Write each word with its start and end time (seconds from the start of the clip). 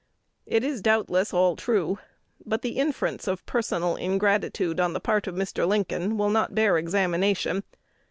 It 0.47 0.63
is 0.63 0.81
doubtless 0.81 1.31
all 1.31 1.55
true; 1.55 1.99
but 2.43 2.63
the 2.63 2.79
inference 2.79 3.27
of 3.27 3.45
personal 3.45 3.95
ingratitude 3.97 4.79
on 4.79 4.93
the 4.93 4.99
part 4.99 5.27
of 5.27 5.35
Mr. 5.35 5.67
Lincoln 5.67 6.17
will 6.17 6.31
not 6.31 6.55
bear 6.55 6.75
examination. 6.79 7.61